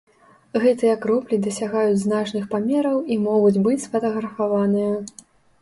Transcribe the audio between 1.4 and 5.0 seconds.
дасягаюць значных памераў і могуць быць сфатаграфаваныя.